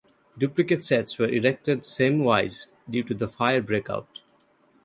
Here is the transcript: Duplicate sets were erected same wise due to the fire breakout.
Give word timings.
Duplicate 0.35 0.83
sets 0.83 1.19
were 1.19 1.27
erected 1.29 1.85
same 1.85 2.23
wise 2.23 2.65
due 2.89 3.03
to 3.03 3.13
the 3.13 3.27
fire 3.27 3.61
breakout. 3.61 4.23